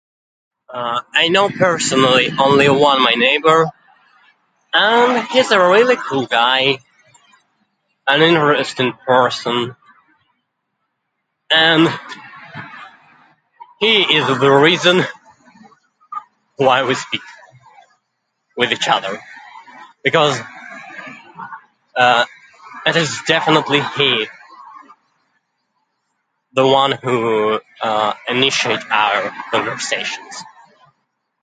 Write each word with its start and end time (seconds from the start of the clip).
Um, 0.73 1.01
I 1.13 1.27
know 1.27 1.49
personally 1.49 2.29
only 2.39 2.69
one, 2.69 3.01
my 3.01 3.11
neighbour. 3.13 3.65
Um, 4.73 5.25
he's 5.27 5.51
a 5.51 5.59
really 5.59 5.97
cool 5.97 6.25
guy. 6.27 6.79
An 8.07 8.21
interesting 8.21 8.93
person. 9.05 9.75
And, 11.51 11.89
he 13.81 14.01
is 14.15 14.39
the 14.39 14.49
reason 14.49 15.03
why 16.55 16.83
we 16.85 16.93
speak 16.93 17.19
with 18.55 18.69
eachother, 18.69 19.19
because, 20.03 20.39
uh, 21.95 22.23
it 22.85 22.95
is 22.95 23.19
definitely 23.27 23.81
him, 23.81 24.27
the 26.53 26.65
one 26.65 26.91
who 26.91 27.59
uh, 27.81 28.13
initiates 28.29 28.85
our 28.89 29.33
conversations. 29.51 30.43